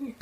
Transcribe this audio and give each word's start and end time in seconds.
嗯。 0.00 0.14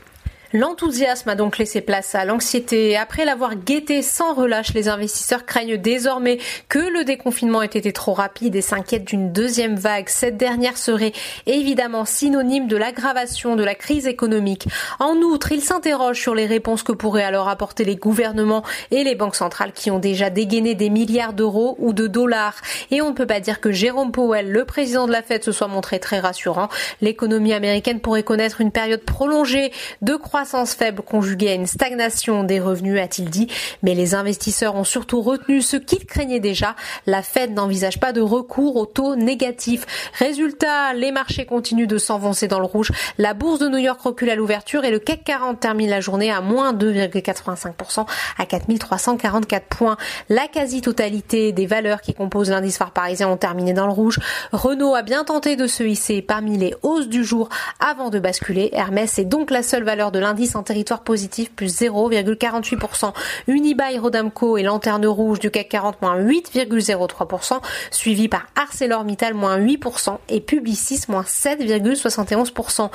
L'enthousiasme 0.55 1.29
a 1.29 1.35
donc 1.35 1.59
laissé 1.59 1.83
place 1.83 2.15
à 2.15 2.25
l'anxiété. 2.25 2.97
Après 2.97 3.27
l'avoir 3.27 3.55
guetté 3.55 4.01
sans 4.01 4.33
relâche, 4.33 4.73
les 4.73 4.89
investisseurs 4.89 5.45
craignent 5.45 5.77
désormais 5.77 6.39
que 6.71 6.79
le 6.79 7.05
déconfinement 7.05 7.61
ait 7.61 7.67
été 7.67 7.93
trop 7.93 8.15
rapide 8.15 8.57
et 8.57 8.63
s'inquiètent 8.63 9.05
d'une 9.05 9.31
deuxième 9.31 9.77
vague. 9.77 10.09
Cette 10.09 10.39
dernière 10.39 10.79
serait 10.79 11.13
évidemment 11.45 12.07
synonyme 12.07 12.67
de 12.67 12.79
l'aggravation 12.79 13.57
de 13.57 13.63
la 13.63 13.75
crise 13.75 14.07
économique. 14.07 14.69
En 15.01 15.17
outre, 15.17 15.53
ils 15.53 15.61
s'interrogent 15.61 16.21
sur 16.21 16.35
les 16.35 16.47
réponses 16.47 16.83
que 16.83 16.93
pourraient 16.93 17.25
alors 17.25 17.51
apporter 17.51 17.85
les 17.85 17.97
gouvernements 17.97 18.65
et 18.91 19.05
les 19.05 19.15
banques 19.15 19.37
centrales 19.37 19.73
qui 19.73 19.91
ont 19.91 19.99
déjà 19.99 20.31
dégainé 20.31 20.75
des 20.75 20.89
milliards 20.89 21.35
d'euros 21.35 21.77
ou 21.79 21.93
de 21.93 22.07
dollars. 22.07 22.57
Et 22.91 23.03
on 23.03 23.11
ne 23.11 23.15
peut 23.15 23.27
pas 23.27 23.41
dire 23.41 23.61
que 23.61 23.71
Jérôme 23.71 24.13
Powell, 24.13 24.51
le 24.51 24.65
président 24.65 25.07
de 25.07 25.13
la 25.13 25.21
Fed, 25.21 25.45
se 25.45 25.53
soit 25.53 25.69
montré 25.69 26.01
très 26.01 26.21
rassurant. 26.21 26.71
L'économie 27.03 27.53
américaine 27.53 28.01
pourrait 28.01 28.23
connaître 28.23 28.63
une 28.63 28.73
période 28.73 29.03
prolongée 29.03 29.73
de 30.01 30.17
croissance 30.17 30.38
croissance 30.39 30.75
faible 30.75 31.03
conjuguée 31.03 31.49
à 31.49 31.55
une 31.55 31.67
stagnation 31.67 32.45
des 32.45 32.61
revenus, 32.61 33.01
a-t-il 33.01 33.29
dit. 33.29 33.49
Mais 33.83 33.95
les 33.97 34.15
investisseurs 34.15 34.77
ont 34.77 34.85
surtout 34.85 35.21
retenu 35.21 35.61
ce 35.61 35.77
qu'ils 35.77 36.07
craignaient 36.07 36.39
déjà. 36.39 36.77
La 37.07 37.23
Fed 37.23 37.53
n'envisage 37.55 37.99
pas 37.99 38.13
de 38.13 38.21
recours 38.21 38.77
au 38.77 38.87
taux 38.87 39.17
négatif. 39.17 39.85
Résultat, 40.17 40.95
les 40.95 41.11
marchés 41.11 41.45
continuent 41.45 41.89
de 41.89 41.99
s'enfoncer 41.99 42.47
dans 42.47 42.61
le 42.61 42.67
rouge. 42.67 42.93
La 43.19 43.35
bourse 43.35 43.59
de 43.59 43.67
New 43.67 43.79
York 43.79 44.01
recule 44.01 44.31
à 44.31 44.37
l'ouverture 44.37 44.85
et 44.85 44.93
le 44.93 45.01
CAC 45.01 45.25
40 45.25 45.59
termine 45.59 45.91
la 45.91 46.01
journée 46.01 46.31
à 46.31 46.41
moins 46.41 46.73
2,85% 46.73 48.07
à 48.39 48.47
4344 48.47 49.67
points. 49.67 49.97
La 50.29 50.47
quasi-totalité 50.47 51.51
des 51.51 51.67
valeurs 51.67 52.01
qui 52.01 52.15
composent 52.15 52.51
l'indice 52.51 52.79
phare 52.79 52.93
parisien 52.93 53.29
ont 53.29 53.37
terminé 53.37 53.73
dans 53.73 53.87
le 53.87 53.93
rouge. 53.93 54.21
Renault 54.53 54.95
a 54.95 55.03
bien 55.03 55.25
tenté 55.25 55.57
de 55.57 55.67
se 55.67 55.83
hisser 55.83 56.23
parmi 56.23 56.57
les 56.59 56.77
hausses 56.85 57.09
du 57.09 57.25
jour 57.25 57.49
avant 57.81 58.11
de 58.11 58.21
basculer. 58.21 58.71
Hermès 58.73 59.19
est 59.19 59.25
donc 59.25 59.51
la 59.51 59.65
seule 59.65 59.83
valeur 59.83 60.13
de 60.13 60.21
indice 60.29 60.55
en 60.55 60.63
territoire 60.63 61.03
positif, 61.03 61.51
plus 61.51 61.81
0,48%. 61.81 63.13
Unibail, 63.47 63.99
Rodamco 63.99 64.57
et 64.57 64.63
Lanterne 64.63 65.07
Rouge 65.07 65.39
du 65.39 65.51
CAC 65.51 65.69
40, 65.69 66.03
moins 66.03 66.19
8,03%, 66.21 67.61
suivi 67.91 68.29
par 68.29 68.47
ArcelorMittal, 68.57 69.35
moins 69.35 69.59
8% 69.59 70.19
et 70.29 70.41
Publicis, 70.41 71.01
moins 71.09 71.23
7,71%. 71.23 72.91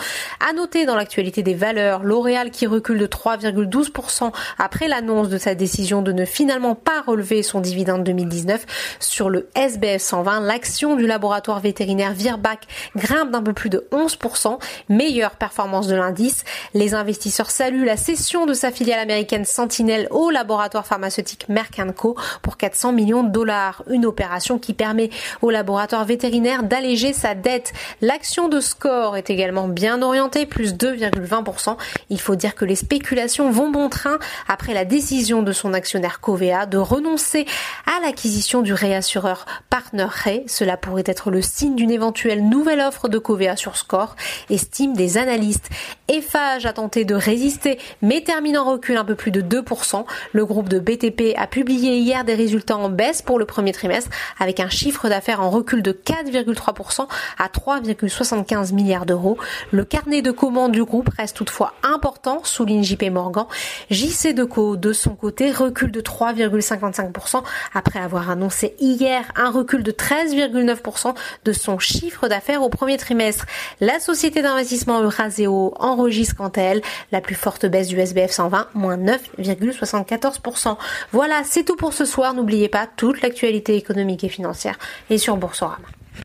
À 0.47 0.53
noter 0.53 0.85
dans 0.85 0.95
l'actualité 0.95 1.43
des 1.43 1.55
valeurs, 1.55 2.03
L'Oréal 2.03 2.51
qui 2.51 2.67
recule 2.67 2.99
de 2.99 3.07
3,12% 3.07 4.31
après 4.57 4.87
l'annonce 4.87 5.29
de 5.29 5.37
sa 5.37 5.55
décision 5.55 6.01
de 6.01 6.11
ne 6.11 6.25
finalement 6.25 6.75
pas 6.75 7.01
relever 7.01 7.43
son 7.43 7.59
dividende 7.59 8.03
2019 8.03 8.65
sur 8.99 9.29
le 9.29 9.49
SBF 9.55 10.01
120. 10.01 10.41
L'action 10.41 10.95
du 10.95 11.07
laboratoire 11.07 11.59
vétérinaire 11.59 12.13
Virbac 12.13 12.67
grimpe 12.95 13.31
d'un 13.31 13.41
peu 13.41 13.53
plus 13.53 13.69
de 13.69 13.87
11%, 13.91 14.59
meilleure 14.89 15.35
performance 15.35 15.87
de 15.87 15.95
l'indice. 15.95 16.43
Les 16.73 16.93
investisseurs 16.93 17.22
investisseur 17.23 17.51
salue 17.51 17.85
la 17.85 17.95
cession 17.95 18.45
de 18.45 18.53
sa 18.53 18.69
filiale 18.69 18.99
américaine 18.99 19.45
Sentinel 19.45 20.09
au 20.11 20.29
laboratoire 20.29 20.85
pharmaceutique 20.85 21.47
Merck 21.47 21.79
Co 21.95 22.17
pour 22.41 22.57
400 22.57 22.91
millions 22.91 23.23
de 23.23 23.29
dollars. 23.29 23.81
Une 23.89 24.05
opération 24.05 24.59
qui 24.59 24.73
permet 24.73 25.09
au 25.41 25.49
laboratoire 25.49 26.03
vétérinaire 26.03 26.63
d'alléger 26.63 27.13
sa 27.13 27.33
dette. 27.33 27.71
L'action 28.01 28.49
de 28.49 28.59
Score 28.59 29.15
est 29.15 29.29
également 29.29 29.69
bien 29.69 30.01
orientée, 30.01 30.45
plus 30.45 30.73
2,20%. 30.73 31.77
Il 32.09 32.19
faut 32.19 32.35
dire 32.35 32.55
que 32.55 32.65
les 32.65 32.75
spéculations 32.75 33.49
vont 33.51 33.69
bon 33.69 33.87
train 33.87 34.19
après 34.49 34.73
la 34.73 34.83
décision 34.83 35.43
de 35.43 35.53
son 35.53 35.73
actionnaire 35.73 36.19
Covea 36.19 36.65
de 36.65 36.77
renoncer 36.77 37.45
à 37.85 38.01
l'acquisition 38.01 38.61
du 38.61 38.73
réassureur 38.73 39.45
Partner 39.69 40.07
Ray. 40.09 40.43
Cela 40.47 40.75
pourrait 40.75 41.03
être 41.05 41.31
le 41.31 41.41
signe 41.41 41.75
d'une 41.75 41.91
éventuelle 41.91 42.43
nouvelle 42.49 42.81
offre 42.81 43.07
de 43.07 43.17
Covea 43.17 43.55
sur 43.55 43.77
Score, 43.77 44.17
estime 44.49 44.93
des 44.93 45.17
analystes. 45.17 45.69
Eiffage 46.09 46.65
a 46.65 46.73
tenté 46.73 47.05
résister, 47.15 47.79
mais 48.01 48.21
termine 48.21 48.57
en 48.57 48.65
recul 48.65 48.97
un 48.97 49.05
peu 49.05 49.15
plus 49.15 49.31
de 49.31 49.41
2%. 49.41 50.05
Le 50.31 50.45
groupe 50.45 50.69
de 50.69 50.79
BTP 50.79 51.35
a 51.37 51.47
publié 51.47 51.97
hier 51.97 52.23
des 52.23 52.35
résultats 52.35 52.77
en 52.77 52.89
baisse 52.89 53.21
pour 53.21 53.39
le 53.39 53.45
premier 53.45 53.71
trimestre, 53.71 54.09
avec 54.39 54.59
un 54.59 54.69
chiffre 54.69 55.09
d'affaires 55.09 55.41
en 55.41 55.49
recul 55.49 55.81
de 55.81 55.91
4,3% 55.91 57.07
à 57.37 57.47
3,75 57.47 58.73
milliards 58.73 59.05
d'euros. 59.05 59.37
Le 59.71 59.85
carnet 59.85 60.21
de 60.21 60.31
commandes 60.31 60.71
du 60.71 60.83
groupe 60.83 61.09
reste 61.17 61.37
toutefois 61.37 61.73
important, 61.83 62.41
souligne 62.43 62.83
JP 62.83 63.03
Morgan. 63.11 63.45
JC 63.89 64.33
Deco, 64.33 64.75
de 64.75 64.93
son 64.93 65.15
côté, 65.15 65.51
recule 65.51 65.91
de 65.91 66.01
3,55% 66.01 67.43
après 67.73 67.99
avoir 67.99 68.29
annoncé 68.29 68.75
hier 68.79 69.23
un 69.35 69.49
recul 69.49 69.83
de 69.83 69.91
13,9% 69.91 71.13
de 71.45 71.53
son 71.53 71.79
chiffre 71.79 72.27
d'affaires 72.27 72.61
au 72.61 72.69
premier 72.69 72.97
trimestre. 72.97 73.45
La 73.79 73.99
société 73.99 74.41
d'investissement 74.41 75.01
Euraseo 75.01 75.73
enregistre 75.79 76.35
quant 76.35 76.49
à 76.49 76.61
elle 76.61 76.81
la 77.11 77.21
plus 77.21 77.35
forte 77.35 77.65
baisse 77.65 77.87
du 77.87 77.99
SBF 77.99 78.31
120, 78.31 78.69
moins 78.73 78.97
9,74%. 78.97 80.77
Voilà, 81.11 81.41
c'est 81.43 81.63
tout 81.63 81.75
pour 81.75 81.93
ce 81.93 82.05
soir. 82.05 82.33
N'oubliez 82.33 82.69
pas 82.69 82.87
toute 82.87 83.21
l'actualité 83.21 83.75
économique 83.75 84.23
et 84.23 84.29
financière 84.29 84.77
est 85.09 85.17
sur 85.17 85.37
Boursorama. 85.37 85.87